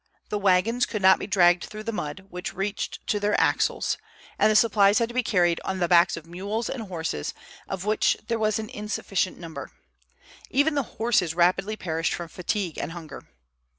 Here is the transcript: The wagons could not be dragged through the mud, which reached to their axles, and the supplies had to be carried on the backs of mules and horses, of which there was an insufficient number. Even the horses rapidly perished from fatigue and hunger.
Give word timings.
The 0.29 0.39
wagons 0.39 0.87
could 0.87 1.03
not 1.03 1.19
be 1.19 1.27
dragged 1.27 1.65
through 1.65 1.83
the 1.83 1.91
mud, 1.91 2.25
which 2.29 2.55
reached 2.55 3.05
to 3.05 3.19
their 3.19 3.39
axles, 3.39 3.99
and 4.39 4.49
the 4.51 4.55
supplies 4.55 4.97
had 4.97 5.09
to 5.09 5.13
be 5.13 5.21
carried 5.21 5.61
on 5.63 5.77
the 5.77 5.87
backs 5.87 6.17
of 6.17 6.25
mules 6.25 6.71
and 6.71 6.81
horses, 6.87 7.35
of 7.67 7.85
which 7.85 8.17
there 8.27 8.39
was 8.39 8.57
an 8.57 8.69
insufficient 8.71 9.37
number. 9.37 9.69
Even 10.49 10.73
the 10.73 10.81
horses 10.97 11.35
rapidly 11.35 11.75
perished 11.75 12.15
from 12.15 12.29
fatigue 12.29 12.79
and 12.79 12.93
hunger. 12.93 13.27